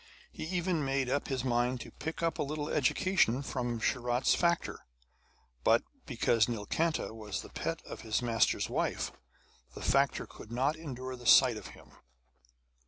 He 0.31 0.45
even 0.45 0.83
made 0.83 1.09
up 1.11 1.27
his 1.27 1.43
mind 1.43 1.79
to 1.81 1.91
pick 1.91 2.23
up 2.23 2.39
a 2.39 2.41
little 2.41 2.69
education 2.69 3.43
from 3.43 3.79
Sharat's 3.79 4.33
factor. 4.33 4.87
But, 5.63 5.83
because 6.07 6.47
Nilkanta 6.47 7.13
was 7.13 7.43
the 7.43 7.49
pet 7.49 7.83
of 7.85 8.01
his 8.01 8.19
master's 8.19 8.67
wife, 8.67 9.11
the 9.75 9.83
factor 9.83 10.25
could 10.25 10.51
not 10.51 10.75
endure 10.75 11.15
the 11.15 11.27
sight 11.27 11.55
of 11.55 11.67
him. 11.77 11.91